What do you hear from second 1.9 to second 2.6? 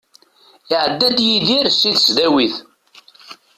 tesdawit.